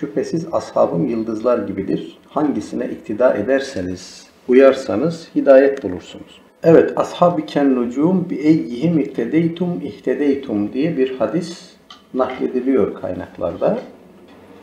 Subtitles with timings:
[0.00, 2.18] Şüphesiz ashabım yıldızlar gibidir.
[2.28, 6.40] Hangisine iktida ederseniz, uyarsanız hidayet bulursunuz.
[6.62, 11.70] Evet, ashab-ı kennucum bi eyyihim ihtedeytum ihtedeytum diye bir hadis
[12.14, 13.78] naklediliyor kaynaklarda.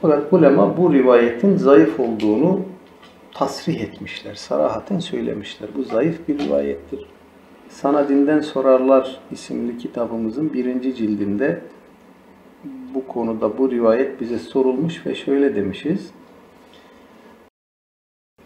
[0.01, 2.61] Fakat ulema bu rivayetin zayıf olduğunu
[3.34, 5.70] tasrih etmişler, sarahaten söylemişler.
[5.77, 7.05] Bu zayıf bir rivayettir.
[7.70, 11.61] Sana Dinden Sorarlar isimli kitabımızın birinci cildinde
[12.64, 16.12] bu konuda bu rivayet bize sorulmuş ve şöyle demişiz.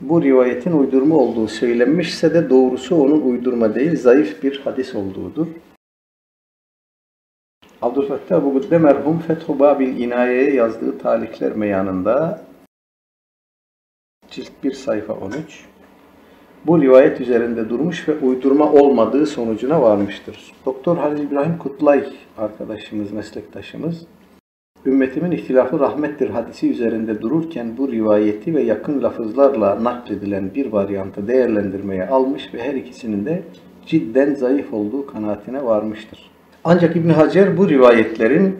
[0.01, 5.47] Bu rivayetin uydurma olduğu söylenmişse de doğrusu onun uydurma değil, zayıf bir hadis olduğudur.
[7.81, 12.45] Abdülfettah Bugudde merhum Fethu Babil İnaye'ye yazdığı talikler meyanında
[14.31, 15.65] cilt 1 sayfa 13
[16.67, 20.53] bu rivayet üzerinde durmuş ve uydurma olmadığı sonucuna varmıştır.
[20.65, 22.03] Doktor Halil İbrahim Kutlay
[22.37, 24.05] arkadaşımız, meslektaşımız
[24.85, 32.07] Ümmetimin ihtilafı rahmettir hadisi üzerinde dururken bu rivayeti ve yakın lafızlarla nakledilen bir varyantı değerlendirmeye
[32.07, 33.43] almış ve her ikisinin de
[33.85, 36.31] cidden zayıf olduğu kanaatine varmıştır.
[36.63, 38.55] Ancak İbn Hacer bu rivayetlerin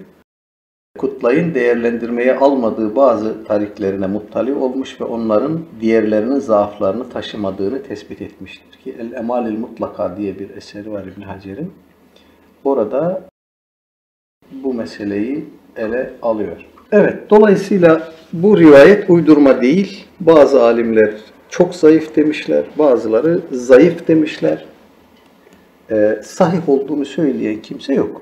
[0.97, 8.79] Kutlay'ın değerlendirmeye almadığı bazı tariklerine muttali olmuş ve onların diğerlerinin zaaflarını taşımadığını tespit etmiştir.
[8.83, 11.73] Ki El Emalil Mutlaka diye bir eseri var İbn Hacer'in.
[12.63, 13.21] Orada
[14.51, 16.65] bu meseleyi ele alıyor.
[16.91, 20.05] Evet, dolayısıyla bu rivayet uydurma değil.
[20.19, 21.13] Bazı alimler
[21.49, 24.65] çok zayıf demişler, bazıları zayıf demişler.
[25.91, 28.21] Ee, sahih olduğunu söyleyen kimse yok.